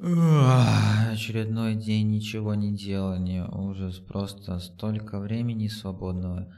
[0.00, 6.54] Очередной день ничего не делания, ужас, просто столько времени свободного.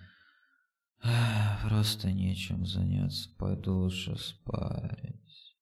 [1.67, 5.55] Просто нечем заняться, пойду лучше спать.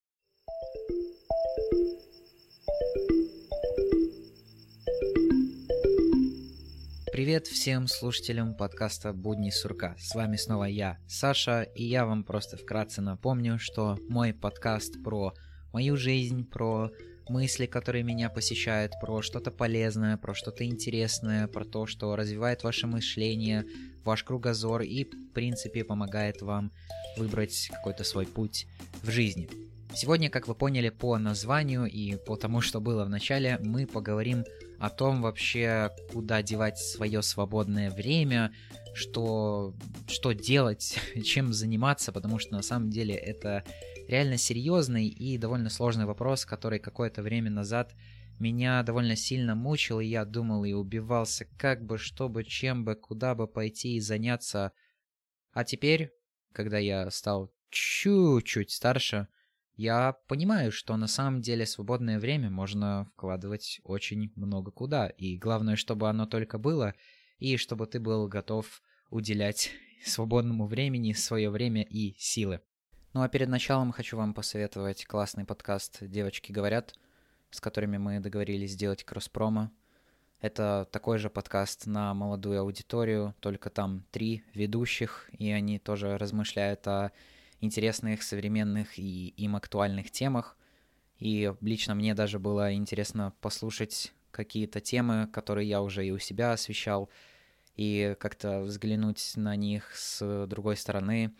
[7.13, 9.95] Привет всем слушателям подкаста «Будни сурка».
[9.97, 15.33] С вами снова я, Саша, и я вам просто вкратце напомню, что мой подкаст про
[15.71, 16.91] мою жизнь, про
[17.29, 22.87] мысли, которые меня посещают, про что-то полезное, про что-то интересное, про то, что развивает ваше
[22.87, 23.65] мышление,
[24.03, 26.71] ваш кругозор и, в принципе, помогает вам
[27.17, 28.67] выбрать какой-то свой путь
[29.03, 29.49] в жизни.
[29.93, 34.45] Сегодня, как вы поняли по названию и по тому, что было в начале, мы поговорим
[34.79, 38.53] о том вообще, куда девать свое свободное время,
[38.93, 39.73] что,
[40.07, 43.63] что делать, чем заниматься, потому что на самом деле это
[44.09, 47.95] реально серьезный и довольно сложный вопрос, который какое-то время назад
[48.39, 53.35] меня довольно сильно мучил, и я думал и убивался, как бы, чтобы, чем бы, куда
[53.35, 54.71] бы пойти и заняться.
[55.51, 56.11] А теперь,
[56.53, 59.27] когда я стал чуть-чуть старше,
[59.75, 65.75] я понимаю, что на самом деле свободное время можно вкладывать очень много куда, и главное,
[65.75, 66.95] чтобы оно только было,
[67.37, 69.69] и чтобы ты был готов уделять
[70.03, 72.61] свободному времени свое время и силы.
[73.11, 76.93] Ну а перед началом хочу вам посоветовать классный подкаст «Девочки говорят»,
[77.49, 79.71] с которыми мы договорились сделать кросс-промо.
[80.41, 86.87] Это такой же подкаст на молодую аудиторию, только там три ведущих, и они тоже размышляют
[86.87, 87.11] о
[87.61, 90.55] интересных, современных и им актуальных темах.
[91.17, 96.51] И лично мне даже было интересно послушать какие-то темы, которые я уже и у себя
[96.51, 97.09] освещал,
[97.75, 101.33] и как-то взглянуть на них с другой стороны,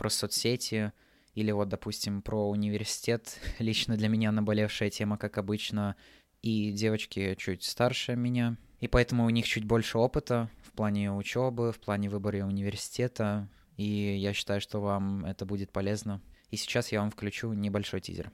[0.00, 0.94] про соцсети,
[1.34, 3.38] или вот, допустим, про университет.
[3.58, 5.94] Лично для меня наболевшая тема, как обычно,
[6.40, 11.70] и девочки чуть старше меня, и поэтому у них чуть больше опыта в плане учебы,
[11.70, 13.46] в плане выбора университета,
[13.76, 16.22] и я считаю, что вам это будет полезно.
[16.50, 18.32] И сейчас я вам включу небольшой тизер.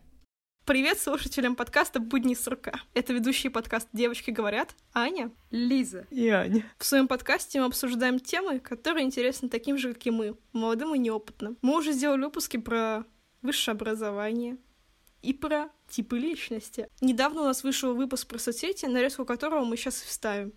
[0.67, 2.81] Привет слушателям подкаста «Будни сурка».
[2.93, 6.69] Это ведущие подкаст «Девочки говорят» Аня, Лиза и Аня.
[6.77, 10.99] В своем подкасте мы обсуждаем темы, которые интересны таким же, как и мы, молодым и
[10.99, 11.57] неопытным.
[11.63, 13.05] Мы уже сделали выпуски про
[13.43, 14.57] высшее образование
[15.23, 16.89] и про типы личности.
[17.01, 20.53] Недавно у нас вышел выпуск про соцсети, нарезку которого мы сейчас вставим.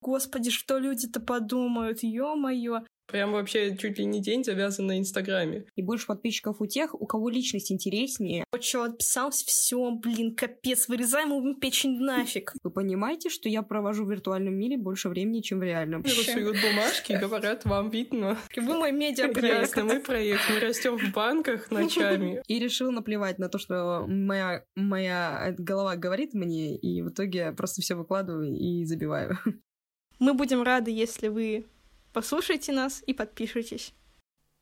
[0.00, 2.86] Господи, что люди-то подумают, ё-моё.
[3.06, 5.66] Прям вообще чуть ли не день завязан на Инстаграме.
[5.76, 8.44] И больше подписчиков у тех, у кого личность интереснее.
[8.50, 12.54] Вот что, отписался, все, блин, капец, вырезаем ему печень нафиг.
[12.62, 16.00] Вы понимаете, что я провожу в виртуальном мире больше времени, чем в реальном?
[16.00, 18.38] Мне суют бумажки и говорят, вам видно.
[18.56, 19.76] Вы мой медиапроект.
[19.76, 22.42] Ясно, мы проект, мы растем в банках ночами.
[22.48, 27.82] И решил наплевать на то, что моя, моя голова говорит мне, и в итоге просто
[27.82, 29.38] все выкладываю и забиваю.
[30.18, 31.66] Мы будем рады, если вы
[32.14, 33.92] Послушайте нас и подпишитесь.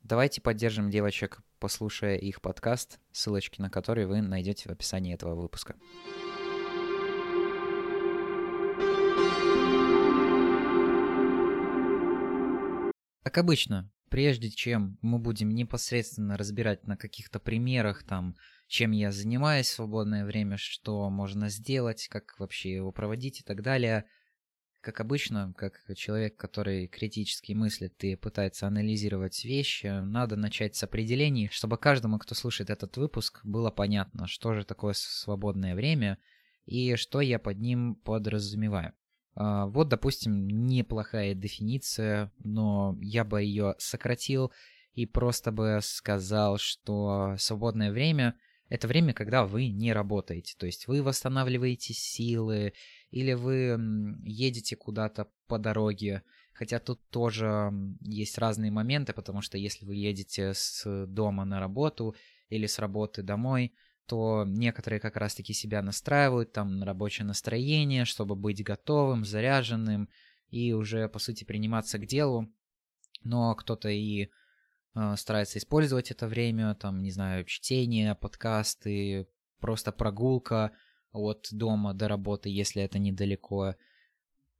[0.00, 5.76] Давайте поддержим девочек, послушая их подкаст, ссылочки на который вы найдете в описании этого выпуска.
[13.22, 18.34] Как обычно, прежде чем мы будем непосредственно разбирать на каких-то примерах, там,
[18.66, 23.60] чем я занимаюсь в свободное время, что можно сделать, как вообще его проводить и так
[23.60, 24.06] далее–
[24.82, 31.48] как обычно, как человек, который критически мыслит и пытается анализировать вещи, надо начать с определений,
[31.52, 36.18] чтобы каждому, кто слушает этот выпуск, было понятно, что же такое свободное время
[36.66, 38.92] и что я под ним подразумеваю.
[39.34, 44.52] А, вот, допустим, неплохая дефиниция, но я бы ее сократил
[44.94, 48.36] и просто бы сказал, что свободное время—
[48.72, 50.54] это время, когда вы не работаете.
[50.56, 52.72] То есть вы восстанавливаете силы,
[53.10, 53.78] или вы
[54.24, 56.22] едете куда-то по дороге,
[56.54, 62.16] хотя тут тоже есть разные моменты, потому что если вы едете с дома на работу
[62.48, 63.74] или с работы домой,
[64.06, 70.08] то некоторые как раз-таки себя настраивают там на рабочее настроение, чтобы быть готовым, заряженным
[70.48, 72.50] и уже, по сути, приниматься к делу.
[73.22, 74.30] Но кто-то и
[75.16, 79.26] старается использовать это время, там, не знаю, чтение, подкасты,
[79.60, 80.72] просто прогулка,
[81.12, 83.74] от дома до работы, если это недалеко,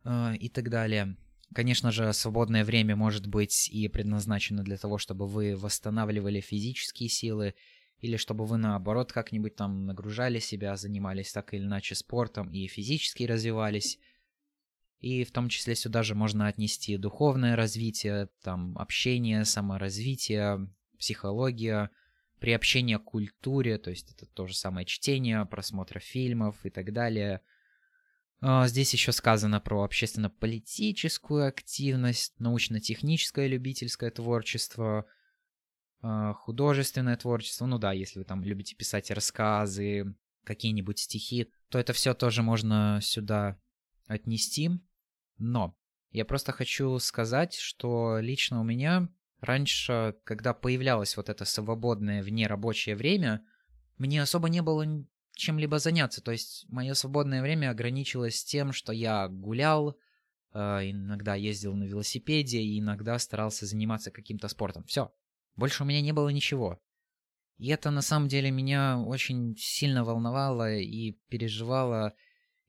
[0.05, 1.17] э, и так далее.
[1.55, 7.55] Конечно же, свободное время может быть и предназначено для того, чтобы вы восстанавливали физические силы,
[7.99, 13.25] или чтобы вы наоборот как-нибудь там нагружали себя, занимались так или иначе спортом и физически
[13.25, 13.99] развивались.
[15.02, 21.90] И в том числе сюда же можно отнести духовное развитие, там общение, саморазвитие, психология,
[22.38, 27.40] приобщение к культуре, то есть это то же самое чтение, просмотр фильмов и так далее.
[28.40, 35.06] А, здесь еще сказано про общественно-политическую активность, научно-техническое любительское творчество,
[36.00, 37.66] а, художественное творчество.
[37.66, 40.14] Ну да, если вы там любите писать рассказы,
[40.44, 43.58] какие-нибудь стихи, то это все тоже можно сюда
[44.06, 44.70] отнести.
[45.38, 45.76] Но
[46.11, 49.08] я просто хочу сказать, что лично у меня
[49.40, 53.44] раньше, когда появлялось вот это свободное вне рабочее время,
[53.99, 54.87] мне особо не было
[55.34, 56.23] чем-либо заняться.
[56.23, 59.96] То есть мое свободное время ограничилось тем, что я гулял,
[60.52, 60.58] э,
[60.90, 64.84] иногда ездил на велосипеде и иногда старался заниматься каким-то спортом.
[64.84, 65.12] Все.
[65.56, 66.81] Больше у меня не было ничего.
[67.58, 72.14] И это на самом деле меня очень сильно волновало и переживало.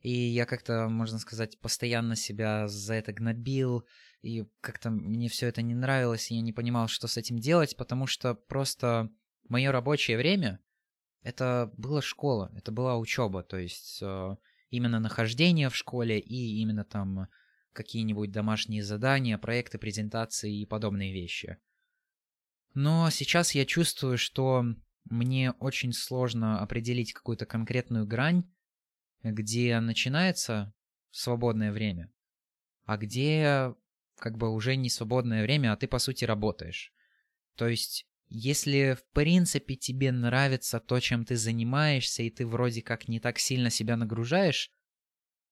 [0.04, 3.88] И я как-то, можно сказать, постоянно себя за это гнобил.
[4.22, 7.76] И как-то мне все это не нравилось, и я не понимал, что с этим делать,
[7.78, 9.10] потому что просто
[9.48, 10.60] мое рабочее время
[11.22, 14.36] это была школа, это была учеба, то есть э,
[14.70, 17.28] именно нахождение в школе и именно там
[17.72, 21.58] какие-нибудь домашние задания, проекты, презентации и подобные вещи.
[22.74, 24.66] Но сейчас я чувствую, что
[25.06, 28.44] мне очень сложно определить какую-то конкретную грань,
[29.24, 30.74] где начинается
[31.12, 32.12] свободное время,
[32.86, 33.74] а где
[34.18, 36.94] как бы уже не свободное время, а ты по сути работаешь.
[37.56, 43.08] То есть, если в принципе тебе нравится то, чем ты занимаешься, и ты вроде как
[43.08, 44.72] не так сильно себя нагружаешь,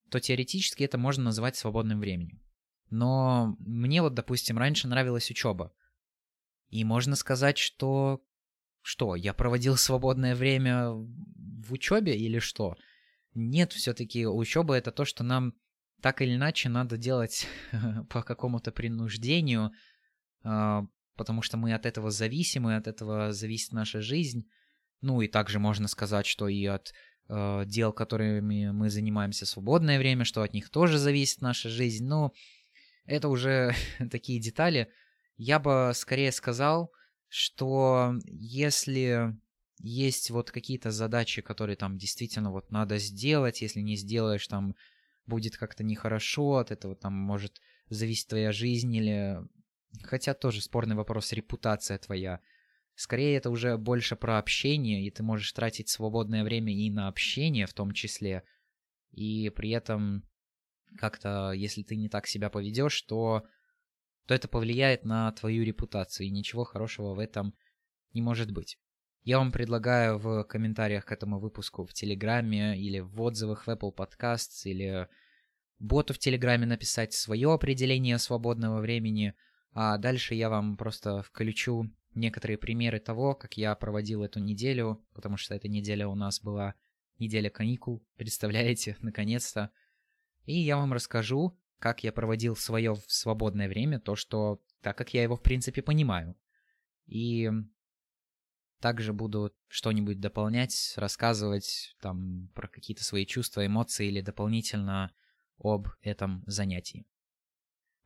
[0.09, 2.41] то теоретически это можно назвать свободным временем.
[2.89, 5.73] Но мне вот, допустим, раньше нравилась учеба.
[6.69, 8.21] И можно сказать, что...
[8.83, 12.75] Что, я проводил свободное время в учебе или что?
[13.33, 15.53] Нет, все-таки учеба это то, что нам
[16.01, 17.47] так или иначе надо делать
[18.09, 19.71] по какому-то принуждению,
[20.43, 20.85] а,
[21.15, 24.47] потому что мы от этого зависимы, от этого зависит наша жизнь.
[25.01, 26.93] Ну и также можно сказать, что и от
[27.27, 32.05] э, дел, которыми мы занимаемся в свободное время, что от них тоже зависит наша жизнь.
[32.05, 32.33] Но
[33.05, 33.73] это уже
[34.11, 34.91] такие детали.
[35.37, 36.91] Я бы скорее сказал,
[37.29, 39.35] что если
[39.83, 44.75] есть вот какие-то задачи, которые там действительно вот надо сделать, если не сделаешь, там
[45.25, 49.39] будет как-то нехорошо, от этого там может зависеть твоя жизнь или...
[50.03, 52.39] Хотя тоже спорный вопрос, репутация твоя.
[52.95, 57.65] Скорее это уже больше про общение, и ты можешь тратить свободное время и на общение
[57.65, 58.43] в том числе,
[59.11, 60.23] и при этом
[60.97, 63.45] как-то, если ты не так себя поведешь, то
[64.27, 67.53] то это повлияет на твою репутацию, и ничего хорошего в этом
[68.13, 68.77] не может быть.
[69.23, 73.95] Я вам предлагаю в комментариях к этому выпуску в Телеграме или в отзывах в Apple
[73.95, 75.07] Podcasts или
[75.77, 79.35] боту в Телеграме написать свое определение свободного времени,
[79.73, 85.37] а дальше я вам просто включу некоторые примеры того, как я проводил эту неделю, потому
[85.37, 86.73] что эта неделя у нас была
[87.19, 89.69] неделя каникул, представляете, наконец-то.
[90.45, 95.21] И я вам расскажу, как я проводил свое свободное время, то, что так как я
[95.21, 96.35] его, в принципе, понимаю.
[97.05, 97.51] И
[98.81, 105.13] также буду что-нибудь дополнять, рассказывать там про какие-то свои чувства, эмоции или дополнительно
[105.59, 107.05] об этом занятии.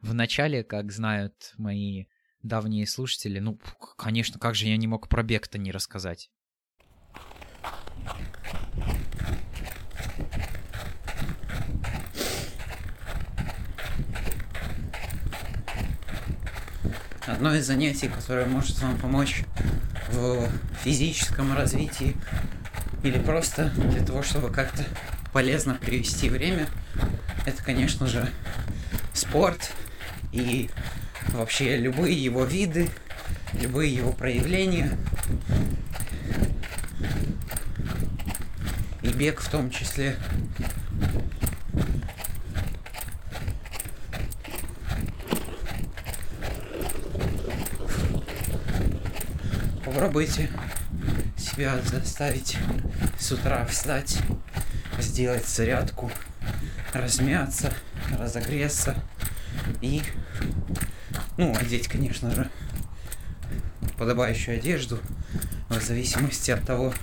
[0.02, 2.06] В начале, как знают мои
[2.44, 3.60] давние слушатели, ну,
[3.98, 6.30] конечно, как же я не мог про бег-то не рассказать.
[17.26, 19.46] Одно из занятий, которое может вам помочь
[20.12, 20.48] в
[20.84, 22.16] физическом развитии
[23.04, 24.84] или просто для того, чтобы как-то
[25.32, 26.68] полезно привести время,
[27.46, 28.30] это, конечно же,
[29.14, 29.72] спорт
[30.32, 30.70] и
[31.30, 32.90] вообще любые его виды,
[33.54, 34.98] любые его проявления.
[39.02, 40.16] И бег в том числе.
[49.96, 50.50] Попробуйте
[51.38, 52.58] себя заставить
[53.18, 54.18] с утра встать,
[55.00, 56.12] сделать зарядку,
[56.92, 57.74] размяться,
[58.20, 59.02] разогреться
[59.80, 60.02] и,
[61.38, 62.50] ну, одеть, конечно же,
[63.98, 65.00] подобающую одежду
[65.70, 66.94] в зависимости от того,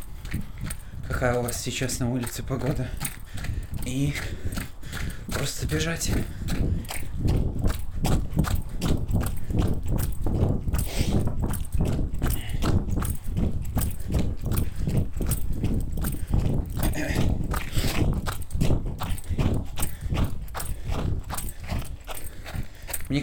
[1.08, 2.90] какая у вас сейчас на улице погода.
[3.86, 4.14] И
[5.28, 6.10] просто бежать.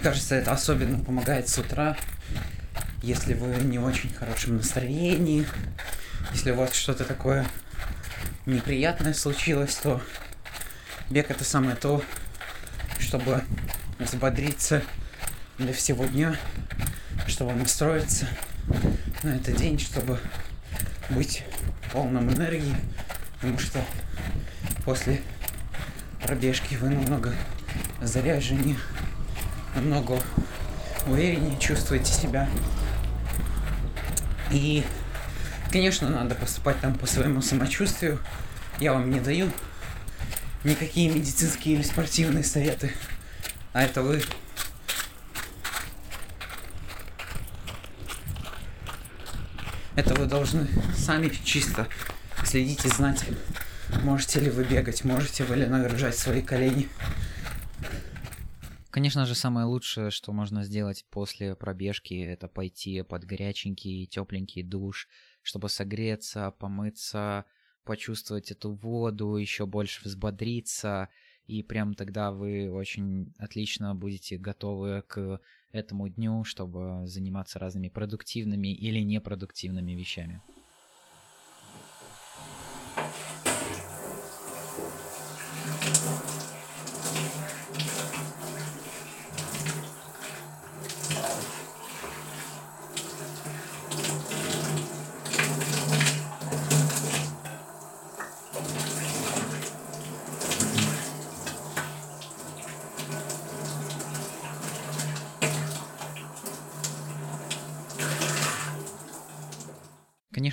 [0.01, 1.97] Кажется, это особенно помогает с утра.
[3.01, 5.45] если вы не очень хорошем настроении,
[6.31, 7.45] если у вас что-то такое
[8.45, 10.01] неприятное случилось, то
[11.09, 12.03] бег это самое то,
[12.99, 13.43] чтобы
[13.99, 14.81] взбодриться
[15.57, 16.35] для всего дня,
[17.27, 18.27] чтобы настроиться
[19.23, 20.19] на этот день, чтобы
[21.09, 21.43] быть
[21.91, 22.75] полным энергии,
[23.35, 23.83] потому что
[24.85, 25.21] после
[26.23, 27.33] пробежки вы намного
[28.01, 28.77] заряженнее,
[29.75, 30.21] намного
[31.05, 32.49] увереннее чувствуете себя.
[34.51, 34.83] И,
[35.71, 38.19] конечно, надо поступать там по своему самочувствию.
[38.79, 39.51] Я вам не даю
[40.63, 42.91] никакие медицинские или спортивные советы.
[43.73, 44.21] А это вы
[49.99, 50.65] Это вы должны
[50.97, 51.85] сами чисто
[52.45, 53.25] следить и знать,
[54.01, 56.88] можете ли вы бегать, можете вы ли нагружать свои колени.
[58.91, 65.08] Конечно же, самое лучшее, что можно сделать после пробежки, это пойти под горяченький, тепленький душ,
[65.43, 67.46] чтобы согреться, помыться,
[67.84, 71.10] почувствовать эту воду, еще больше взбодриться,
[71.46, 75.39] и прям тогда вы очень отлично будете готовы к
[75.72, 80.41] этому дню, чтобы заниматься разными продуктивными или непродуктивными вещами.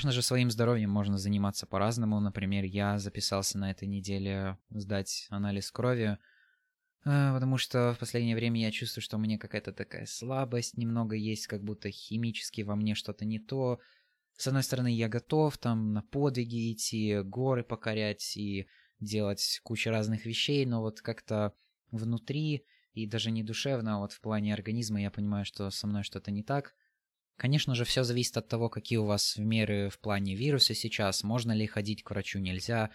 [0.06, 2.20] Конечно же, своим здоровьем можно заниматься по-разному.
[2.20, 6.18] Например, я записался на этой неделе сдать анализ крови,
[7.04, 11.16] э, потому что в последнее время я чувствую, что у меня какая-то такая слабость немного
[11.16, 13.80] есть, как будто химически во мне что-то не то.
[14.36, 18.68] С одной стороны, я готов там на подвиги идти, горы покорять и
[19.00, 21.52] делать кучу разных вещей, но вот как-то
[21.90, 26.04] внутри и даже не душевно, а вот в плане организма я понимаю, что со мной
[26.04, 26.76] что-то не так–
[27.36, 31.52] Конечно же, все зависит от того, какие у вас меры в плане вируса сейчас, можно
[31.52, 32.90] ли ходить к врачу, нельзя.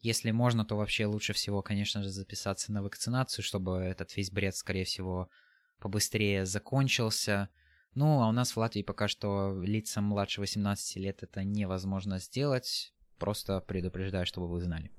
[0.00, 4.56] Если можно, то вообще лучше всего, конечно же, записаться на вакцинацию, чтобы этот весь бред,
[4.56, 5.30] скорее всего,
[5.78, 7.48] побыстрее закончился.
[7.94, 12.92] Ну, а у нас в Латвии пока что лицам младше 18 лет это невозможно сделать.
[13.18, 14.90] Просто предупреждаю, чтобы вы знали.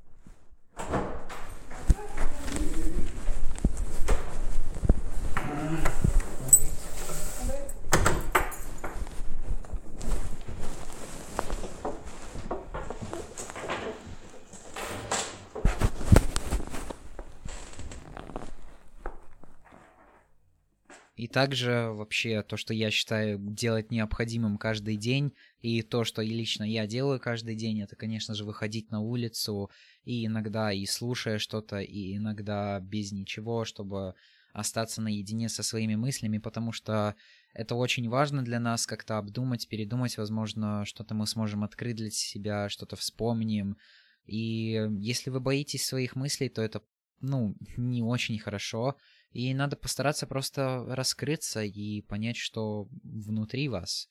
[21.38, 26.88] Также вообще то, что я считаю делать необходимым каждый день, и то, что лично я
[26.88, 29.70] делаю каждый день, это, конечно же, выходить на улицу
[30.04, 34.16] и иногда и слушая что-то, и иногда без ничего, чтобы
[34.52, 37.14] остаться наедине со своими мыслями, потому что
[37.54, 42.68] это очень важно для нас как-то обдумать, передумать, возможно, что-то мы сможем открыть для себя,
[42.68, 43.78] что-то вспомним.
[44.26, 46.82] И если вы боитесь своих мыслей, то это,
[47.22, 48.96] ну, не очень хорошо,
[49.38, 54.10] и надо постараться просто раскрыться и понять, что внутри вас.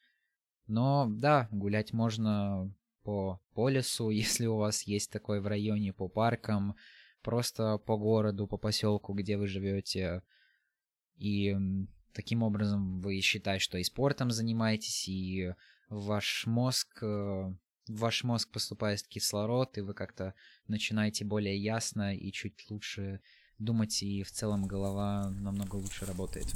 [0.69, 6.07] Но да, гулять можно по, по лесу, если у вас есть такой в районе, по
[6.07, 6.77] паркам,
[7.23, 10.23] просто по городу, по поселку, где вы живете.
[11.17, 11.57] И
[12.13, 15.55] таким образом вы считаете, что и спортом занимаетесь, и
[15.89, 17.57] ваш мозг, э, в
[17.89, 20.35] ваш мозг поступает кислород, и вы как-то
[20.69, 23.21] начинаете более ясно и чуть лучше
[23.59, 26.47] думать, и в целом голова намного лучше работает.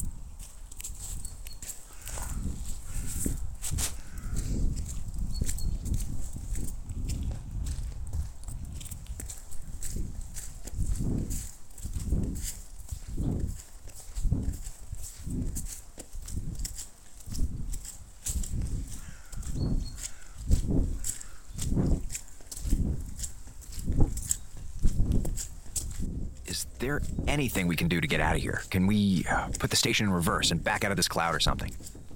[27.30, 28.62] anything we can do to get out of here?
[28.70, 31.40] Can we uh, put the station in reverse and back out of this cloud or
[31.40, 31.72] something?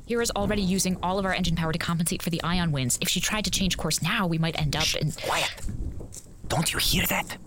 [0.07, 2.97] Hira's already using all of our engine power to compensate for the ion winds.
[3.01, 5.11] If she tried to change course now, we might end up Shh, in.
[5.11, 5.61] Quiet!
[6.47, 7.37] Don't you hear that?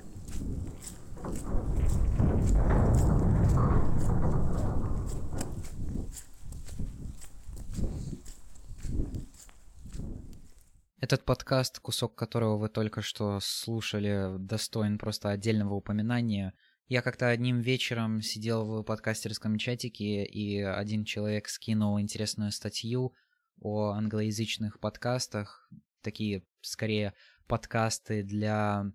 [11.01, 17.60] Этот подкаст, кусок которого вы только что слушали, достоин просто отдельного упоминания – Я как-то одним
[17.60, 23.14] вечером сидел в подкастерском чатике, и один человек скинул интересную статью
[23.60, 25.70] о англоязычных подкастах,
[26.02, 27.14] такие скорее
[27.46, 28.86] подкасты для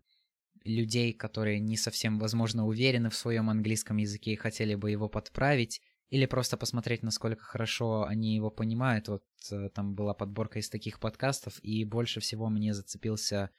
[0.64, 5.82] людей, которые не совсем, возможно, уверены в своем английском языке и хотели бы его подправить,
[6.08, 9.08] или просто посмотреть, насколько хорошо они его понимают.
[9.08, 13.50] Вот э, там была подборка из таких подкастов, и больше всего мне зацепился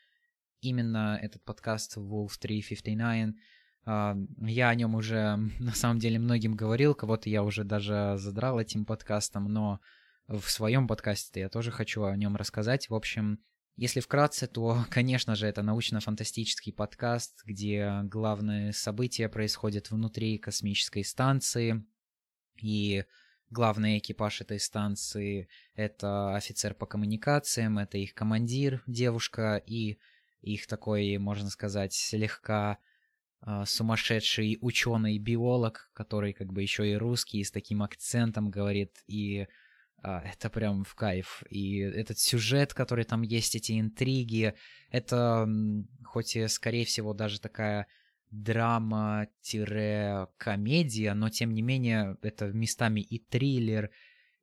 [0.61, 3.35] именно этот подкаст Wolf 359.
[3.85, 8.59] А, я о нем уже на самом деле многим говорил, кого-то я уже даже задрал
[8.59, 9.79] этим подкастом, но
[10.27, 12.89] в своем подкасте я тоже хочу о нем рассказать.
[12.89, 13.39] В общем,
[13.75, 21.83] если вкратце, то, конечно же, это научно-фантастический подкаст, где главные события происходят внутри космической станции,
[22.61, 23.03] и
[23.49, 29.99] главный экипаж этой станции— это офицер по коммуникациям, это их командир, девушка, и
[30.41, 32.77] их такой, можно сказать, слегка
[33.65, 39.47] сумасшедший ученый-биолог, который как бы еще и русский, с таким акцентом говорит, и
[40.03, 41.43] а, это прям в кайф.
[41.49, 44.53] И этот сюжет, который там есть, эти интриги,
[44.91, 45.47] это
[46.03, 47.87] хоть и, скорее всего, даже такая
[48.29, 53.91] драма-комедия, но тем не менее это местами и триллер,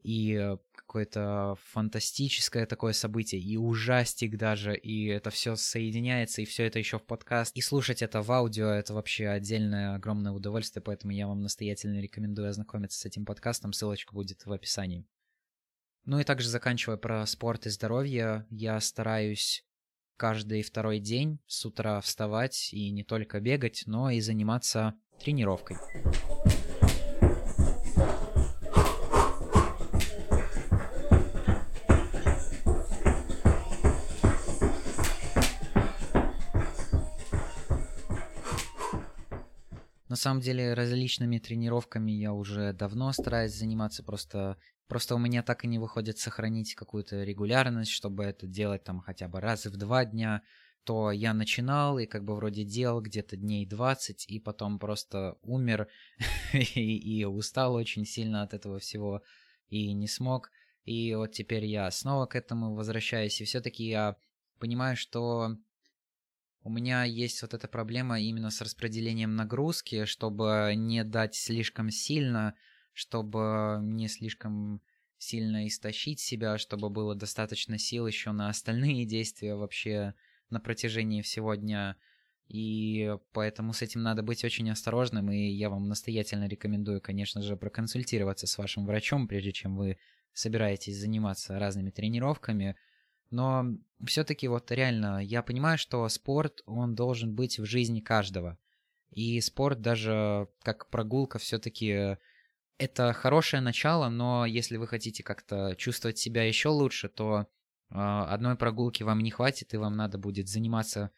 [0.03, 0.57] и
[0.91, 6.99] какое-то фантастическое такое событие, и ужастик даже, и это все соединяется, и все это еще
[6.99, 7.57] в подкаст.
[7.57, 12.49] И слушать это в аудио, это вообще отдельное огромное удовольствие, поэтому я вам настоятельно рекомендую
[12.49, 15.07] ознакомиться с этим подкастом, ссылочка будет в описании.
[16.07, 19.65] Ну и также заканчивая про спорт и здоровье, я стараюсь
[20.17, 25.77] каждый второй день с утра вставать и не только бегать, но и заниматься тренировкой.
[40.21, 44.59] Самом деле различными тренировками я уже давно стараюсь заниматься, просто
[44.91, 49.29] Просто у меня так и не выходит сохранить какую-то регулярность, чтобы это делать там хотя
[49.29, 50.43] бы раз в два дня.
[50.83, 55.87] То я начинал и как бы вроде делал где-то дней 20, и потом просто умер
[56.53, 59.23] и, и устал очень сильно от этого всего
[59.69, 60.51] и не смог.
[60.83, 64.17] И вот теперь я снова к этому возвращаюсь, и все-таки я
[64.59, 65.57] понимаю, что
[66.63, 72.55] у меня есть вот эта проблема именно с распределением нагрузки, чтобы не дать слишком сильно
[72.93, 74.83] чтобы не слишком
[75.19, 80.15] сильно истощить себя, чтобы было достаточно сил еще на остальные действия вообще
[80.51, 81.97] на протяжении всего дня.
[82.49, 87.57] И поэтому с этим надо быть очень осторожным, и я вам настоятельно рекомендую, конечно же,
[87.57, 89.99] проконсультироваться с вашим врачом, прежде чем вы
[90.33, 92.77] собираетесь заниматься разными тренировками.
[93.31, 93.65] Но
[94.05, 98.59] все-таки вот реально, я понимаю, что спорт, он должен быть в жизни каждого.
[99.11, 102.17] И спорт даже как прогулка все-таки
[102.79, 108.57] это хорошее начало, но если вы хотите как-то чувствовать себя еще лучше, то э, одной
[108.57, 111.11] прогулки вам не хватит, и вам надо будет заниматься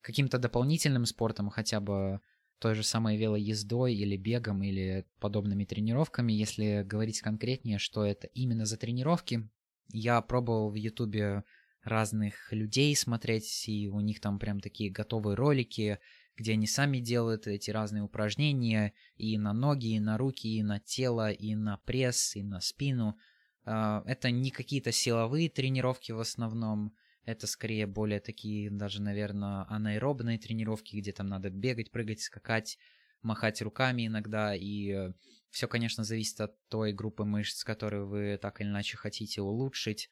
[0.00, 2.20] каким-то дополнительным спортом, хотя бы
[2.60, 6.32] той же самой велоездой или бегом или подобными тренировками.
[6.32, 9.48] Если говорить конкретнее, что это именно за тренировки,
[9.92, 11.44] я пробовал в Ютубе
[11.84, 15.98] разных людей смотреть, и у них там прям такие готовые ролики,
[16.36, 20.80] где они сами делают эти разные упражнения и на ноги, и на руки, и на
[20.80, 23.18] тело, и на пресс, и на спину.
[23.64, 30.38] А, это не какие-то силовые тренировки в основном, это скорее более такие, даже, наверное, анаэробные
[30.38, 32.78] тренировки, где там надо бегать, прыгать, скакать,
[33.22, 35.12] махать руками иногда, и
[35.52, 40.08] все, конечно, зависит от той группы мышц, которую вы так или иначе хотите улучшить,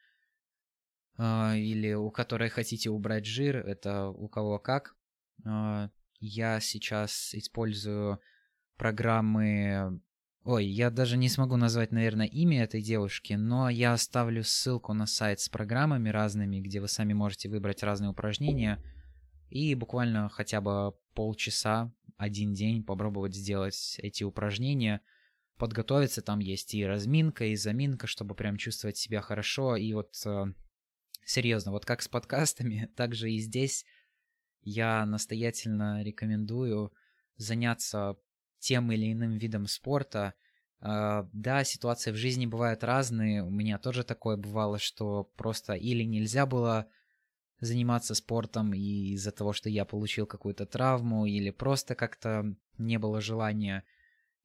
[1.16, 4.94] а, или у которой хотите убрать жир, это у кого как.
[5.44, 8.20] А, я сейчас использую
[8.76, 10.00] программы...
[10.44, 15.06] Ой, я даже не смогу назвать, наверное, имя этой девушки, но я оставлю ссылку на
[15.06, 18.82] сайт с программами разными, где вы сами можете выбрать разные упражнения
[19.50, 25.00] и буквально хотя бы полчаса, один день попробовать сделать эти упражнения,
[25.60, 26.22] подготовиться.
[26.22, 29.76] Там есть и разминка, и заминка, чтобы прям чувствовать себя хорошо.
[29.76, 30.46] И вот э,
[31.24, 33.84] серьезно, вот как с подкастами, так же и здесь
[34.62, 36.92] я настоятельно рекомендую
[37.36, 38.16] заняться
[38.58, 40.34] тем или иным видом спорта.
[40.82, 43.44] Uh, да, ситуации в жизни бывают разные.
[43.44, 46.88] У меня тоже такое бывало, что просто или нельзя было
[47.60, 53.84] заниматься спортом из-за того, что я получил какую-то травму, или просто как-то не было желания.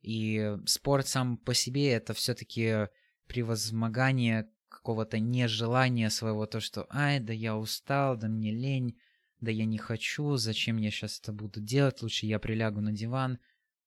[0.05, 2.89] И спорт сам по себе это все-таки
[3.25, 8.99] превозмогание какого-то нежелания своего, то, что «Ай, да я устал, да мне лень»,
[9.41, 13.39] да я не хочу, зачем я сейчас это буду делать, лучше я прилягу на диван.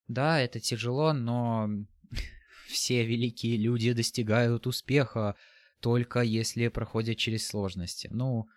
[0.08, 1.68] Да, это тяжело, но
[2.68, 5.36] все великие люди достигают успеха.
[5.80, 8.08] только если проходят через сложности.
[8.10, 8.48] Ну,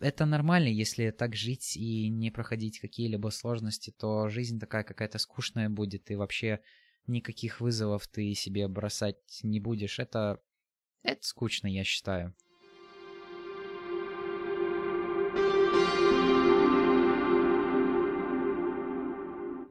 [0.00, 5.68] это нормально, если так жить и не проходить какие-либо сложности, то жизнь такая какая-то скучная
[5.68, 6.60] будет, и вообще
[7.06, 9.98] никаких вызовов ты себе бросать не будешь.
[9.98, 10.40] Это,
[11.02, 12.34] это скучно, я считаю.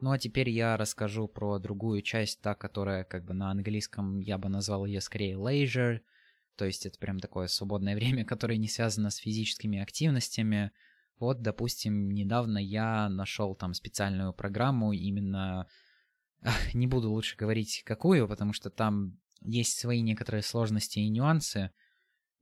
[0.00, 4.38] Ну а теперь я расскажу про другую часть, та, которая как бы на английском я
[4.38, 6.00] бы назвал ее скорее leisure,
[6.58, 10.72] то есть это прям такое свободное время, которое не связано с физическими активностями.
[11.18, 15.66] Вот, допустим, недавно я нашел там специальную программу именно...
[16.74, 21.72] Не буду лучше говорить какую, потому что там есть свои некоторые сложности и нюансы.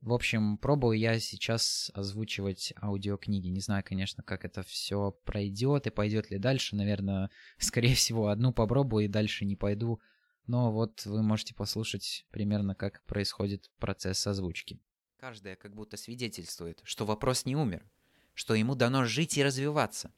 [0.01, 3.47] В общем, пробую я сейчас озвучивать аудиокниги.
[3.47, 6.75] Не знаю, конечно, как это все пройдет и пойдет ли дальше.
[6.75, 9.99] Наверное, скорее всего, одну попробую и дальше не пойду.
[10.47, 14.79] Но вот вы можете послушать примерно, как происходит процесс озвучки.
[15.19, 17.85] Каждая как будто свидетельствует, что вопрос не умер,
[18.33, 20.11] что ему дано жить и развиваться.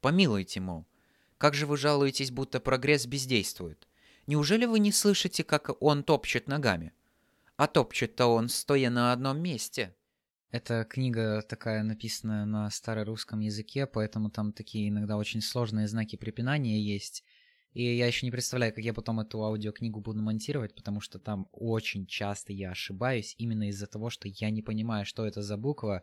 [0.00, 0.86] Помилуйте, мол,
[1.38, 3.88] как же вы жалуетесь, будто прогресс бездействует?
[4.26, 6.92] Неужели вы не слышите, как он топчет ногами?
[7.56, 9.94] А топчет-то он, стоя на одном месте.
[10.50, 16.80] Эта книга такая написанная на старорусском языке, поэтому там такие иногда очень сложные знаки препинания
[16.80, 17.24] есть.
[17.72, 21.48] И я еще не представляю, как я потом эту аудиокнигу буду монтировать, потому что там
[21.52, 26.02] очень часто я ошибаюсь именно из-за того, что я не понимаю, что это за буква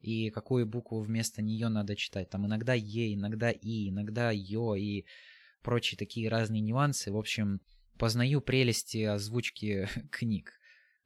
[0.00, 2.30] и какую букву вместо нее надо читать.
[2.30, 5.04] Там иногда Е, иногда И, иногда Ё и
[5.62, 7.12] прочие такие разные нюансы.
[7.12, 7.60] В общем,
[7.98, 10.59] познаю прелести озвучки книг.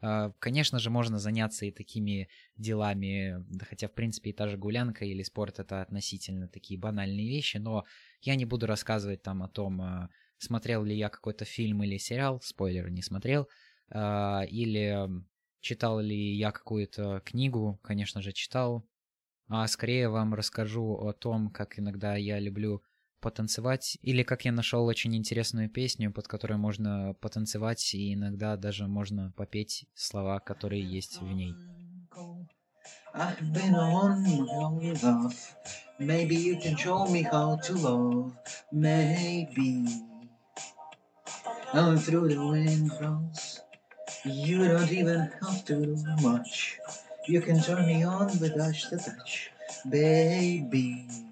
[0.06, 5.06] А, конечно же, можно заняться и такими делами, хотя, в принципе, и та же гулянка
[5.06, 7.86] или спорт— это относительно такие банальные вещи, но
[8.20, 12.38] я не буду рассказывать там о том, а, смотрел ли я какой-то фильм или сериал,
[12.42, 13.48] спойлер, не смотрел,
[13.88, 15.08] а, или
[15.60, 18.86] читал ли я какую-то книгу, конечно же, читал,
[19.48, 22.82] а скорее вам расскажу о том, как иногда я люблю
[23.24, 28.86] потанцевать, или как я нашел очень интересную песню, под которой можно потанцевать, и иногда даже
[28.86, 31.54] можно попеть слова, которые есть в ней.
[47.26, 49.48] You can turn me on with touch to touch.
[49.88, 51.23] Baby.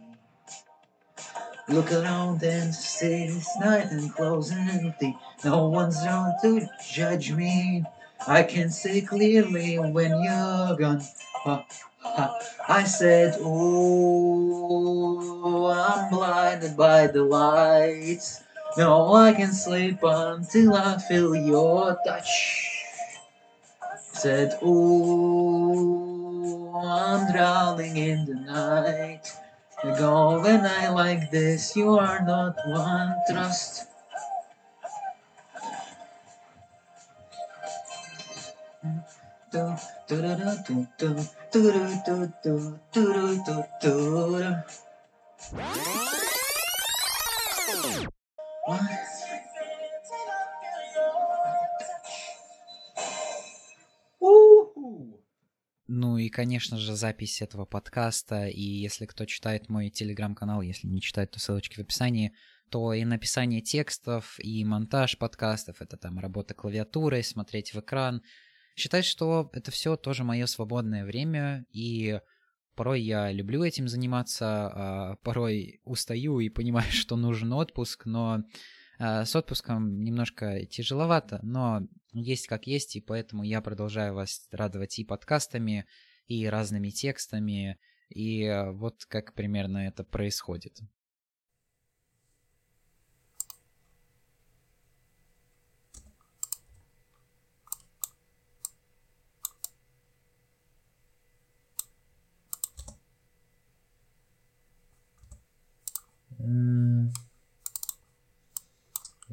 [1.72, 5.16] Look around and see it's night and close and empty.
[5.42, 7.86] No one's around to judge me.
[8.28, 11.00] I can see clearly when you're gone.
[11.32, 11.64] Ha,
[12.00, 12.38] ha.
[12.68, 14.68] I said, Ooh,
[15.68, 18.44] I'm blinded by the lights.
[18.76, 22.84] No, I can sleep until I feel your touch.
[24.12, 26.02] Said, Ooh,
[26.76, 29.41] I'm drowning in the night.
[29.82, 33.86] Go when I like this, you are not one trust.
[55.88, 61.00] Ну и, конечно же, запись этого подкаста, и если кто читает мой телеграм-канал, если не
[61.00, 62.32] читает, то ссылочки в описании,
[62.70, 68.22] то и написание текстов, и монтаж подкастов, это там работа клавиатурой, смотреть в экран.
[68.76, 72.20] Считать, что это все тоже мое свободное время, и
[72.74, 78.44] порой я люблю этим заниматься, а порой устаю и понимаю, что нужен отпуск, но
[78.98, 85.04] с отпуском немножко тяжеловато, но есть как есть, и поэтому я продолжаю вас радовать и
[85.04, 85.86] подкастами,
[86.26, 87.78] и разными текстами,
[88.08, 90.78] и э, вот как примерно это происходит.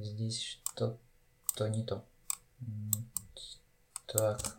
[0.01, 2.05] Здесь что-то не то.
[4.05, 4.58] Так.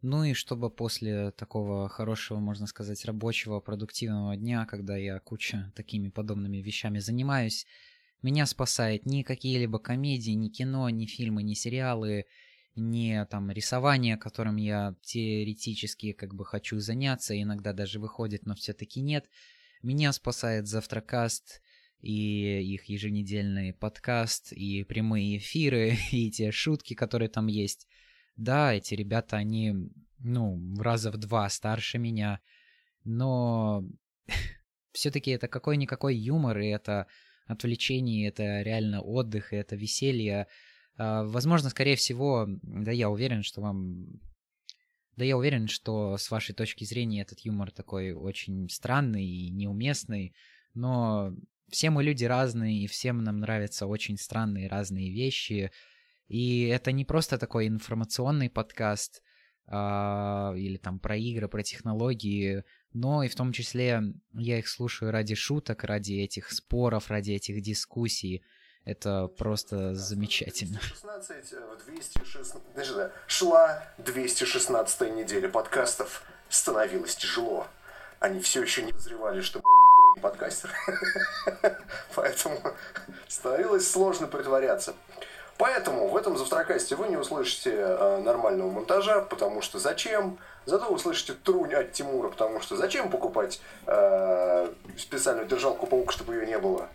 [0.00, 6.08] Ну и чтобы после такого хорошего, можно сказать, рабочего, продуктивного дня, когда я куча такими
[6.08, 7.66] подобными вещами занимаюсь,
[8.20, 12.24] Меня спасает ни какие-либо комедии, ни кино, ни фильмы, ни сериалы,
[12.74, 19.00] не там рисование, которым я теоретически как бы хочу заняться, иногда даже выходит, но все-таки
[19.00, 19.28] нет.
[19.82, 21.60] Меня спасает Завтракаст
[22.00, 27.86] и их еженедельный подкаст, и прямые эфиры, и те шутки, которые там есть.
[28.38, 29.74] Да, эти ребята, они,
[30.20, 32.40] ну, раза в два старше меня,
[33.04, 33.84] но
[34.92, 37.06] все-таки это какой-никакой юмор, и это
[37.46, 40.46] отвлечение, это реально отдых, и это веселье,
[40.96, 44.20] а, возможно, скорее всего, да я уверен, что вам...
[45.16, 50.32] Да я уверен, что с вашей точки зрения этот юмор такой очень странный и неуместный,
[50.74, 51.34] но
[51.70, 55.72] все мы люди разные, и всем нам нравятся очень странные разные вещи.
[56.28, 59.22] И это не просто такой информационный подкаст
[59.66, 64.02] а, или там про игры, про технологии, но и в том числе
[64.34, 68.42] я их слушаю ради шуток, ради этих споров, ради этих дискуссий.
[68.84, 70.80] Это просто замечательно.
[70.80, 76.22] 16, 216, значит, шла 216 неделя подкастов.
[76.48, 77.66] Становилось тяжело.
[78.20, 80.70] Они все еще не подозревали, что мы не подкастер.
[82.14, 82.58] Поэтому
[83.28, 84.94] становилось сложно притворяться.
[85.58, 90.38] Поэтому в этом завтракасте вы не услышите э, нормального монтажа, потому что зачем?
[90.66, 96.36] Зато вы услышите трунь от Тимура, потому что зачем покупать э, специальную держалку паука, чтобы
[96.36, 96.88] ее не было?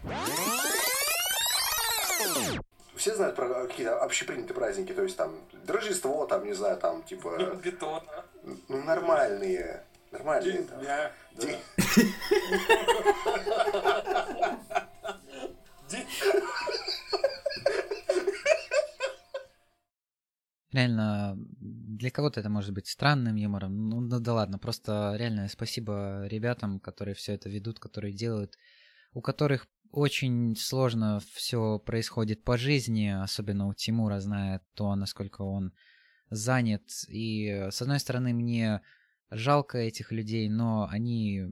[2.96, 5.36] Все знают про какие-то общепринятые праздники, то есть там
[5.68, 7.38] Рождество, там, не знаю, там, типа...
[7.64, 8.02] Бетон.
[8.70, 9.84] Ну, нормальные.
[10.12, 10.54] Нормальные.
[10.54, 11.12] День дня.
[11.34, 11.60] День...
[20.74, 23.90] Реально, для кого-то это может быть странным юмором.
[23.90, 28.58] Ну, ну да ладно, просто реально спасибо ребятам, которые все это ведут, которые делают,
[29.14, 35.74] у которых очень сложно все происходит по жизни, особенно у Тимура, зная то, насколько он
[36.32, 36.84] занят.
[37.08, 38.82] И, с одной стороны, мне
[39.30, 41.52] жалко этих людей, но они...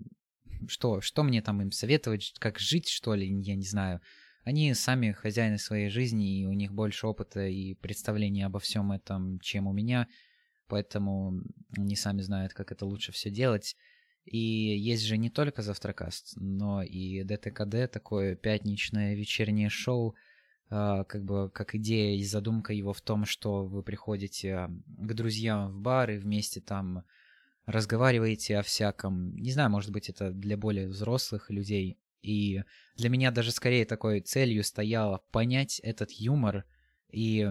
[0.67, 4.01] Что, что мне там им советовать, как жить, что ли, я не знаю.
[4.43, 9.39] Они сами хозяины своей жизни, и у них больше опыта и представления обо всем этом,
[9.39, 10.07] чем у меня,
[10.67, 11.41] поэтому
[11.77, 13.75] они сами знают, как это лучше все делать.
[14.25, 20.15] И есть же не только Завтракаст, но и ДТКД, такое пятничное вечернее шоу,
[20.71, 25.69] Uh, как бы как идея и задумка его в том, что вы приходите к друзьям
[25.69, 27.03] в бар и вместе там
[27.65, 29.35] разговариваете о всяком.
[29.35, 31.97] Не знаю, может быть, это для более взрослых людей.
[32.21, 32.61] И
[32.95, 36.65] для меня даже скорее такой целью стояло понять этот юмор
[37.11, 37.49] и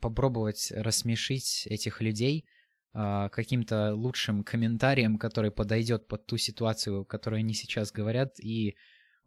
[0.00, 2.44] попробовать рассмешить этих людей–
[3.00, 8.40] а, каким-то лучшим комментарием, который подойдет под ту ситуацию, которую они сейчас говорят.
[8.40, 8.76] И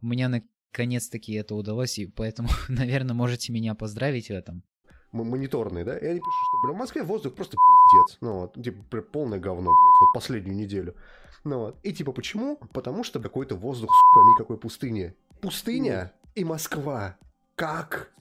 [0.01, 4.63] у меня наконец-таки это удалось, и поэтому, наверное, можете меня поздравить в этом.
[5.11, 5.97] Мониторные, да?
[5.97, 8.17] И они пишут, что, бля, в Москве воздух просто пиздец.
[8.21, 10.95] Ну вот, типа, полное говно, блядь, вот последнюю неделю.
[11.43, 11.77] Ну вот.
[11.83, 12.57] И типа почему?
[12.73, 15.13] Потому что какой-то воздух, пойми, какой пустыни.
[15.41, 17.17] Пустыня и Москва.
[17.55, 18.11] Как?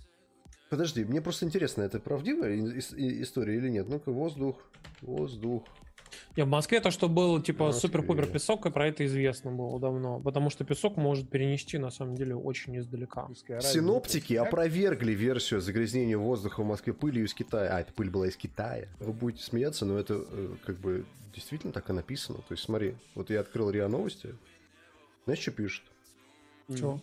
[0.70, 3.88] Подожди, мне просто интересно, это правдивая история или нет?
[3.88, 4.56] Ну-ка, воздух,
[5.02, 5.64] воздух.
[6.36, 10.20] Не, в Москве то, что был типа супер-пупер песок, и про это известно было давно.
[10.20, 13.28] Потому что песок может перенести, на самом деле, очень издалека.
[13.60, 17.76] Синоптики опровергли версию загрязнения воздуха в Москве пылью из Китая.
[17.76, 18.86] А, это пыль была из Китая.
[19.00, 21.04] Вы будете смеяться, но это э, как бы
[21.34, 22.38] действительно так и написано.
[22.38, 24.34] То есть смотри, вот я открыл РИА Новости.
[25.24, 25.84] Знаешь, что пишут?
[26.72, 27.00] Что?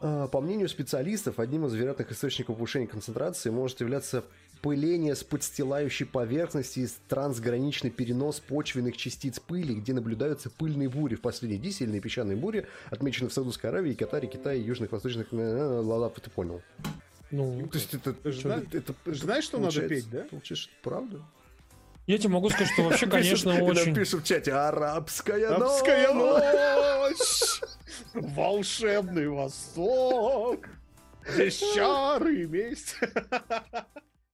[0.00, 4.24] А, по мнению специалистов, одним из вероятных источников повышения концентрации может являться
[4.62, 11.14] пыление с подстилающей поверхности и трансграничный перенос почвенных частиц пыли, где наблюдаются пыльные бури.
[11.14, 15.28] В последние дни сильные песчаные бури отмечены в Саудовской Аравии, Катаре, Китае, Южных, Восточных...
[15.30, 16.62] Лала, ты понял.
[17.30, 18.14] Ну, то есть это...
[18.30, 18.56] Зна...
[18.56, 20.24] это, это знаешь, что надо петь, да?
[20.30, 21.22] Получается, правда?
[22.06, 23.94] Я тебе могу сказать, что вообще, конечно, очень...
[23.94, 27.60] Пишут в чате «Арабская, Арабская ночь!
[28.14, 30.68] Волшебный Восток!
[31.38, 31.50] И
[32.46, 32.96] месть!»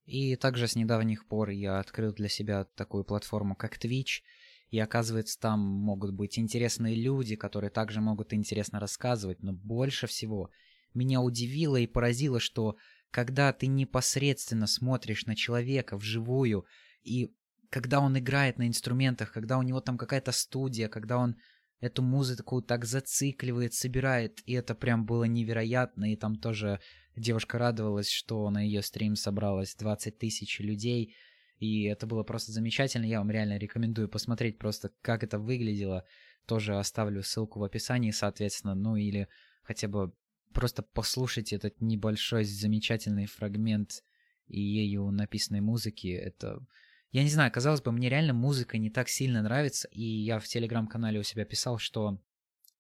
[0.05, 4.23] И также с недавних пор я открыл для себя такую платформу, как Twitch,
[4.71, 10.51] и оказывается, там могут быть интересные люди, которые также могут интересно рассказывать, но больше всего
[10.95, 12.77] меня удивило и поразило, что
[13.11, 16.67] когда ты непосредственно смотришь на человека вживую
[17.03, 17.35] и
[17.71, 21.37] когда он играет на инструментах, когда у него там какая-то студия, когда он
[21.83, 26.81] эту музыку так зацикливает, собирает, и это прям было невероятно, и там тоже
[27.17, 31.17] девушка радовалась, что на ее стрим собралось 20 тысяч людей,
[31.59, 36.05] и это было просто замечательно, я вам реально рекомендую посмотреть просто, как это выглядело,
[36.47, 39.27] тоже оставлю ссылку в описании, соответственно, ну или
[39.65, 40.13] хотя бы
[40.55, 44.05] просто послушать этот небольшой замечательный фрагмент
[44.47, 46.65] и ею написанной музыки, это...
[47.13, 50.47] Я не знаю, казалось бы, мне реально музыка не так сильно нравится, и я в
[50.47, 52.19] телеграм-канале у себя писал, что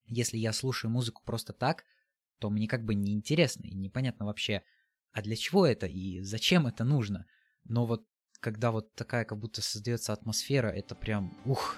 [0.07, 1.85] если я слушаю музыку просто так,
[2.39, 4.63] то мне как бы неинтересно и непонятно вообще,
[5.13, 7.27] а для чего это и зачем это нужно.
[7.65, 8.07] Но вот
[8.41, 11.77] когда вот такая как будто создается атмосфера, это прям ух,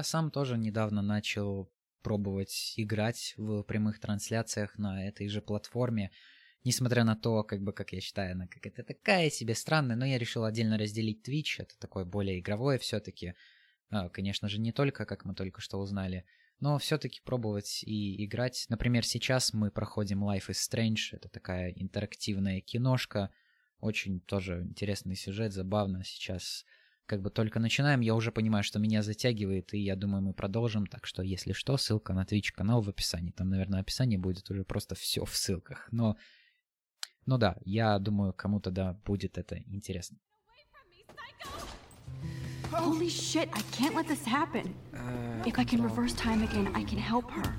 [0.00, 1.70] я сам тоже недавно начал
[2.02, 6.10] пробовать играть в прямых трансляциях на этой же платформе.
[6.64, 10.16] Несмотря на то, как бы, как я считаю, она какая-то такая себе странная, но я
[10.16, 13.34] решил отдельно разделить Twitch, это такое более игровое все-таки.
[13.90, 16.24] А, конечно же, не только, как мы только что узнали,
[16.60, 18.64] но все-таки пробовать и играть.
[18.70, 23.30] Например, сейчас мы проходим Life is Strange, это такая интерактивная киношка,
[23.80, 26.04] очень тоже интересный сюжет, забавно.
[26.04, 26.64] Сейчас
[27.10, 30.86] как бы только начинаем, я уже понимаю, что меня затягивает, и я думаю, мы продолжим.
[30.86, 33.32] Так что, если что, ссылка на Twitch канал в описании.
[33.32, 35.88] Там, наверное, описание будет уже просто все в ссылках.
[35.90, 36.16] Но,
[37.26, 40.18] ну да, я думаю, кому-то да будет это интересно.
[42.70, 44.72] Holy shit, I can't let this happen.
[45.44, 47.58] If I can reverse time again, I can help her.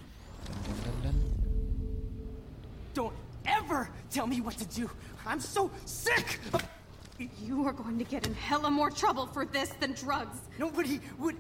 [2.94, 3.14] Don't
[3.46, 4.90] ever tell me what to do.
[5.26, 6.64] I'm so sick of...
[7.20, 10.38] You are going to get in hella more trouble for this than drugs.
[10.58, 11.36] Nobody would...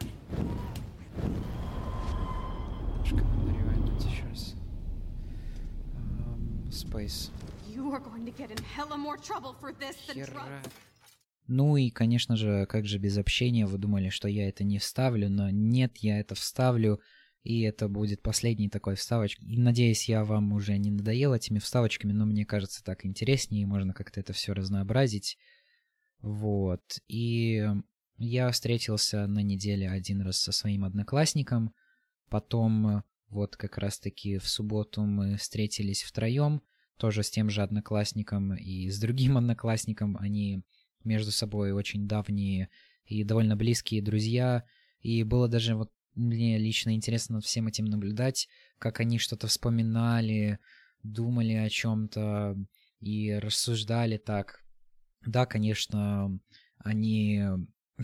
[6.69, 7.29] Space.
[7.69, 10.69] You are going to get in hella more trouble for this than drugs.
[11.47, 15.29] Ну и, конечно же, как же без общения, вы думали, что я это не вставлю,
[15.29, 17.01] но нет, я это вставлю,
[17.43, 19.43] и это будет последний такой вставочка.
[19.45, 23.65] И надеюсь, я вам уже не надоел этими вставочками, но мне кажется так интереснее, и
[23.65, 25.37] можно как-то это все разнообразить.
[26.21, 26.81] Вот.
[27.07, 27.65] И
[28.17, 31.73] я встретился на неделе один раз со своим одноклассником.
[32.29, 36.61] Потом вот как раз-таки в субботу мы встретились втроем,
[36.97, 40.17] тоже с тем же одноклассником и с другим одноклассником.
[40.17, 40.63] Они
[41.03, 42.69] между собой очень давние
[43.05, 44.63] и довольно близкие друзья.
[44.99, 50.59] И было даже вот мне лично интересно всем этим наблюдать, как они что-то вспоминали,
[51.03, 52.55] думали о чем-то
[52.99, 54.63] и рассуждали так.
[55.25, 56.39] Да, конечно,
[56.77, 57.43] они...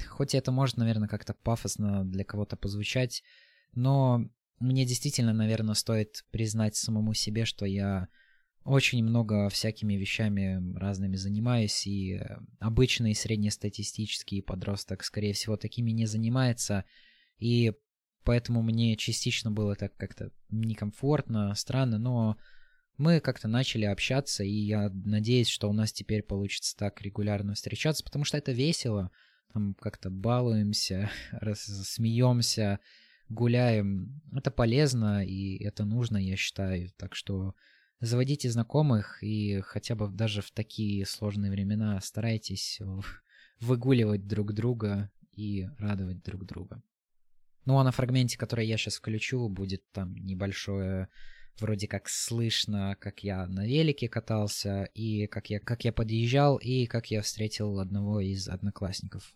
[0.10, 3.24] Хоть это может, наверное, как-то пафосно для кого-то позвучать,
[3.74, 8.08] но мне действительно, наверное, стоит признать самому себе, что я
[8.64, 12.22] очень много всякими вещами разными занимаюсь, и
[12.60, 16.84] обычный среднестатистический подросток, скорее всего, такими не занимается,
[17.40, 17.74] и
[18.24, 22.38] поэтому мне частично было так как-то некомфортно, странно, но
[22.98, 28.04] мы как-то начали общаться, и я надеюсь, что у нас теперь получится так регулярно встречаться,
[28.04, 29.12] потому что это весело,
[29.54, 31.10] там как-то балуемся,
[31.56, 32.80] смеемся,
[33.30, 34.22] гуляем.
[34.36, 36.92] Это полезно, и это нужно, я считаю.
[36.98, 37.56] Так что
[38.00, 42.80] заводите знакомых и хотя бы даже в такие сложные времена старайтесь
[43.60, 46.82] выгуливать друг друга и радовать друг друга.
[47.66, 51.10] Ну а на фрагменте, который я сейчас включу, будет там небольшое
[51.60, 56.86] вроде как слышно, как я на велике катался, и как я, как я подъезжал, и
[56.86, 59.34] как я встретил одного из одноклассников.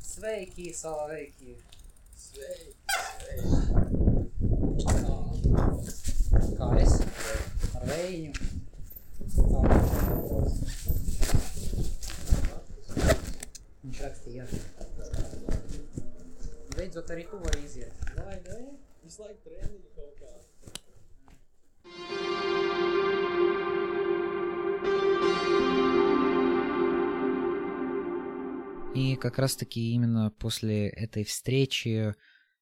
[0.00, 1.58] Sveiki, Salaveiki!
[2.16, 2.72] Sveiki,
[3.20, 3.63] sveiki!
[14.04, 14.44] Rakstīja.
[16.74, 17.92] Beidzot arī tu vari iziet.
[18.18, 18.58] Vai ne?
[19.04, 20.30] Visu laiku treniņu kaut kā.
[28.94, 32.14] И как раз-таки именно после этой встречи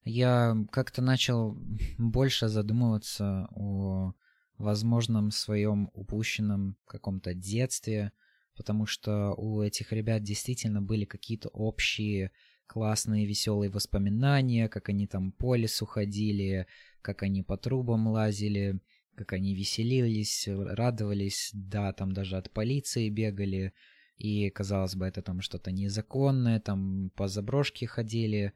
[0.04, 1.56] я как-то начал
[1.98, 4.14] больше задумываться о
[4.58, 8.12] возможном своем упущенном каком-то детстве,
[8.56, 12.30] потому что у этих ребят действительно были какие-то общие
[12.66, 16.66] классные веселые воспоминания, как они там по лесу ходили,
[17.02, 18.80] как они по трубам лазили,
[19.14, 23.72] как они веселились, радовались, да, там даже от полиции бегали,
[24.16, 28.52] и, казалось бы, это там что-то незаконное, там по заброшке ходили.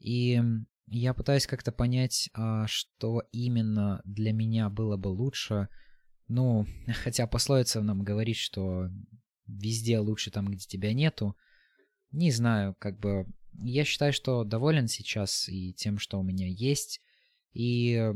[0.00, 0.42] И
[0.86, 5.68] я пытаюсь как-то понять, а что именно для меня было бы лучше.
[6.26, 6.66] Ну,
[7.04, 8.88] хотя пословица нам говорит, что
[9.46, 11.36] везде лучше там, где тебя нету.
[12.10, 13.26] Не знаю, как бы...
[13.52, 17.00] Я считаю, что доволен сейчас и тем, что у меня есть.
[17.52, 18.12] И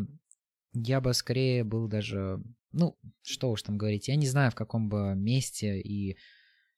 [0.72, 2.42] я бы скорее был даже...
[2.72, 4.08] Ну, что уж там говорить.
[4.08, 6.16] Я не знаю, в каком бы месте и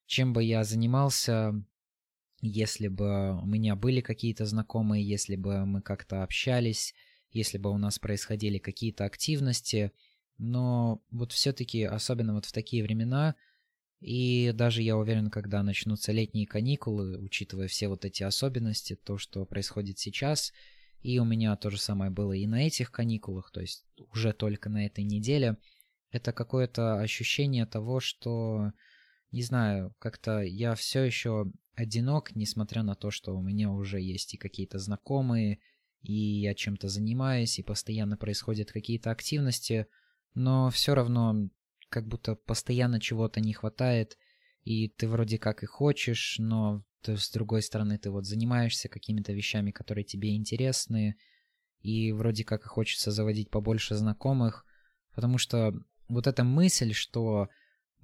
[0.06, 1.54] чем бы я занимался,
[2.40, 6.94] если бы у меня были какие-то знакомые, если бы мы как-то общались,
[7.30, 9.92] если бы у нас происходили какие-то активности.
[10.38, 13.34] Но вот все-таки, особенно вот в такие времена,
[14.00, 19.46] и даже я уверен, когда начнутся летние каникулы, учитывая все вот эти особенности, то, что
[19.46, 20.52] происходит сейчас,
[21.00, 24.68] и у меня то же самое было и на этих каникулах, то есть уже только
[24.68, 25.56] на этой неделе,
[26.10, 28.72] это какое-то ощущение того, что
[29.32, 34.34] не знаю, как-то я все еще одинок, несмотря на то, что у меня уже есть
[34.34, 35.60] и какие-то знакомые,
[36.00, 39.86] и я чем-то занимаюсь, и постоянно происходят какие-то активности,
[40.34, 41.48] но все равно
[41.88, 44.16] как будто постоянно чего-то не хватает,
[44.64, 49.32] и ты вроде как и хочешь, но ты, с другой стороны ты вот занимаешься какими-то
[49.32, 51.16] вещами, которые тебе интересны,
[51.82, 54.64] и вроде как и хочется заводить побольше знакомых,
[55.14, 55.74] потому что
[56.08, 57.48] вот эта мысль, что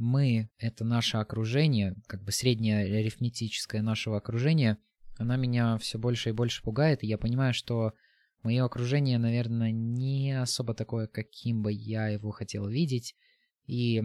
[0.03, 4.79] мы— это наше окружение, как бы среднее арифметическое нашего окружения,
[5.17, 7.93] она меня все больше и больше пугает, и я понимаю, что
[8.43, 13.15] мое окружение, наверное, не особо такое, каким бы я его хотел видеть,
[13.67, 14.03] и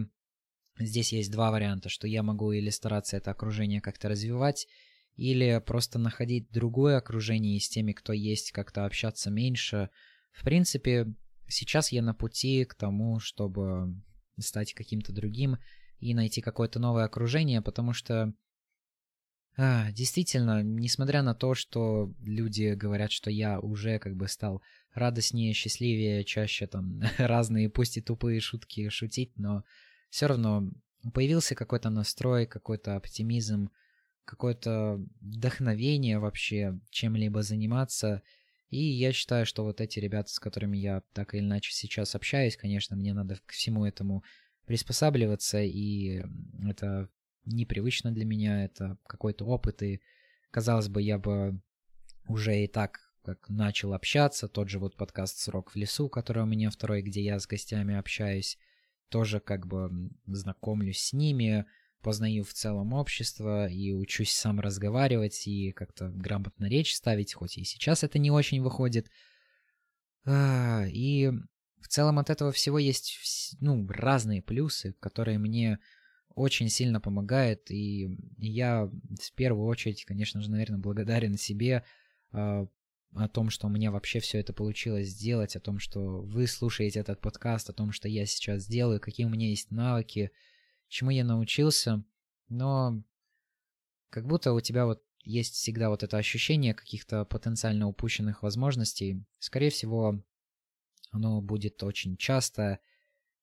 [0.78, 4.68] здесь есть два варианта, что я могу или стараться это окружение как-то развивать,
[5.16, 9.90] или просто находить другое окружение и с теми, кто есть, как-то общаться меньше.
[10.32, 11.12] В принципе,
[11.48, 14.00] сейчас я на пути к тому, чтобы
[14.38, 15.58] стать каким-то другим
[16.00, 18.32] и найти какое-то новое окружение, потому что
[19.60, 24.62] а, действительно, несмотря на то, что люди говорят, что я уже как бы стал
[24.94, 29.64] радостнее, счастливее, чаще там разные, пусть и тупые шутки шутить, но
[30.10, 30.70] все равно
[31.12, 33.70] появился какой-то настрой, какой-то оптимизм,
[34.24, 38.22] какое-то вдохновение вообще чем-либо заниматься.
[38.70, 42.56] И я считаю, что вот эти ребята, с которыми я так или иначе сейчас общаюсь,
[42.56, 44.22] конечно, мне надо к всему этому
[44.68, 46.22] приспосабливаться, и
[46.68, 47.08] это
[47.46, 50.02] непривычно для меня, это какой-то опыт, и,
[50.50, 51.62] казалось бы, я бы
[52.28, 56.46] уже и так как начал общаться, тот же вот подкаст «Срок в лесу», который у
[56.46, 58.58] меня второй, где я с гостями общаюсь,
[59.08, 61.64] тоже как бы знакомлюсь с ними,
[62.02, 67.64] познаю в целом общество и учусь сам разговаривать и как-то грамотно речь ставить, хоть и
[67.64, 69.10] сейчас это не очень выходит.
[70.26, 71.32] А, и
[71.80, 75.78] в целом от этого всего есть ну, разные плюсы, которые мне
[76.34, 81.84] очень сильно помогают, и я в первую очередь, конечно же, наверное, благодарен себе
[82.32, 82.66] э,
[83.14, 87.20] о том, что меня вообще все это получилось сделать, о том, что вы слушаете этот
[87.20, 90.30] подкаст, о том, что я сейчас делаю, какие у меня есть навыки,
[90.88, 92.04] чему я научился,
[92.48, 93.02] но
[94.10, 99.24] как будто у тебя вот есть всегда вот это ощущение каких-то потенциально упущенных возможностей.
[99.38, 100.22] Скорее всего,
[101.10, 102.78] оно будет очень часто,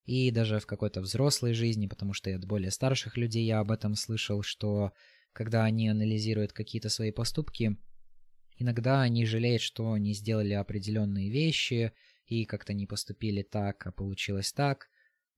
[0.05, 3.95] и даже в какой-то взрослой жизни, потому что от более старших людей я об этом
[3.95, 4.93] слышал, что
[5.33, 7.77] когда они анализируют какие-то свои поступки,
[8.57, 11.91] иногда они жалеют, что не сделали определенные вещи
[12.27, 14.89] и как-то не поступили так, а получилось так.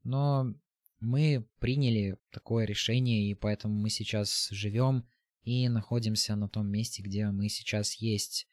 [0.04, 0.54] Но
[1.00, 5.08] мы приняли такое решение, и поэтому мы сейчас живем
[5.44, 8.48] и находимся на том месте, где мы сейчас есть.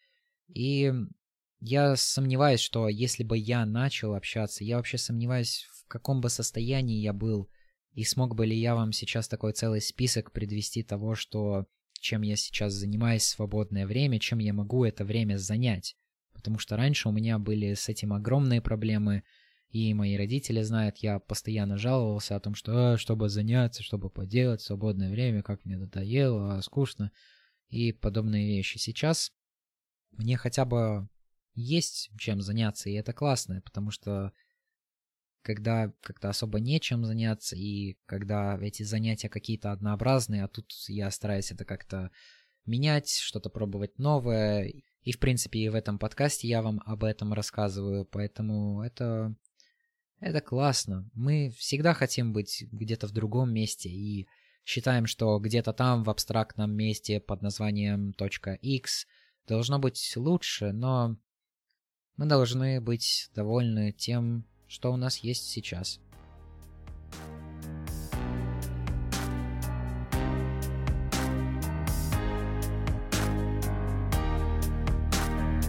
[0.48, 0.92] И
[1.66, 7.00] я сомневаюсь, что если бы я начал общаться, я вообще сомневаюсь, в каком бы состоянии
[7.00, 7.48] я был,
[7.92, 11.64] и смог бы ли я вам сейчас такой целый список предвести того, что
[11.98, 15.96] чем я сейчас занимаюсь в свободное время, чем я могу это время занять.
[16.34, 19.22] Потому что раньше у меня были с этим огромные проблемы,
[19.70, 24.60] и мои родители знают, я постоянно жаловался о том, что а, чтобы заняться, чтобы поделать
[24.60, 27.10] свободное время, как мне надоело, а, скучно
[27.70, 28.76] и подобные вещи.
[28.76, 29.32] Сейчас
[30.10, 31.08] мне хотя бы
[31.54, 34.32] есть чем заняться, и это классно, потому что
[35.42, 41.52] когда как-то особо нечем заняться, и когда эти занятия какие-то однообразные, а тут я стараюсь
[41.52, 42.10] это как-то
[42.64, 44.72] менять, что-то пробовать новое.
[45.02, 49.36] И, в принципе, и в этом подкасте я вам об этом рассказываю, поэтому это
[50.20, 51.10] это классно.
[51.12, 54.26] Мы всегда хотим быть где-то в другом месте и
[54.64, 59.06] считаем, что где-то там в абстрактном месте под названием .x
[59.46, 61.18] должно быть лучше, но
[62.16, 66.00] мы должны быть довольны тем, что у нас есть сейчас.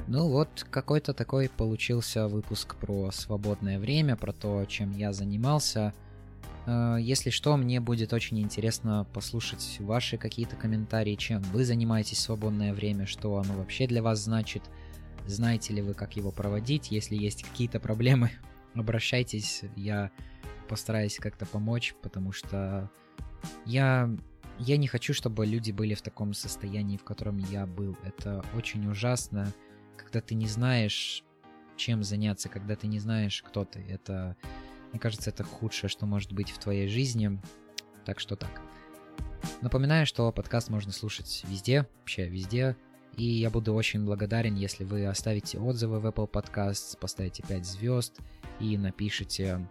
[0.08, 5.93] Ну вот, какой-то такой получился выпуск про свободное время, про то, чем я занимался.
[6.68, 12.22] Э, если что, мне будет очень интересно послушать ваши какие-то комментарии, чем вы занимаетесь в
[12.22, 14.64] свободное время, что оно вообще для вас значит,
[15.28, 18.32] знаете ли вы, как его проводить, если есть какие-то проблемы,
[18.74, 20.12] обращайтесь, я
[20.68, 22.90] постараюсь как-то помочь, потому что
[23.66, 24.10] я
[24.58, 27.98] я не хочу, чтобы люди были в таком состоянии, в котором я был.
[28.06, 29.54] Это очень ужасно
[30.16, 31.24] когда ты не знаешь,
[31.76, 33.80] чем заняться, когда ты не знаешь, кто ты.
[33.90, 34.38] Это,
[34.92, 37.40] мне кажется, это худшее, что может быть в твоей жизни.
[38.06, 38.62] Так что так.
[39.62, 42.78] Напоминаю, что подкаст можно слушать везде, вообще везде.
[43.18, 48.20] И я буду очень благодарен, если вы оставите отзывы в Apple Podcasts, поставите 5 звезд
[48.59, 49.66] и напишите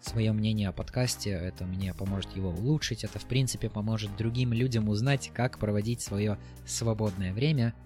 [0.00, 1.30] свое мнение о подкасте.
[1.30, 3.02] Это мне поможет его улучшить.
[3.02, 7.74] Это, в принципе, поможет другим людям узнать, как проводить свое свободное время–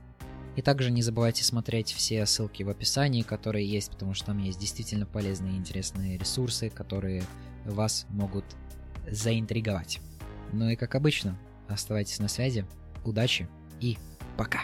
[0.57, 4.59] и также не забывайте смотреть все ссылки в описании, которые есть, потому что там есть
[4.59, 7.25] действительно полезные и интересные ресурсы, которые
[7.65, 8.45] вас могут
[9.11, 10.01] заинтриговать.
[10.53, 11.39] Ну и как обычно,
[11.69, 12.67] оставайтесь на связи,
[13.05, 13.49] удачи
[13.81, 13.97] и
[14.37, 14.61] пока!